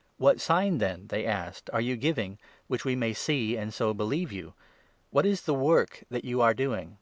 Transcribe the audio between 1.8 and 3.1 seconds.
you giving, which we 30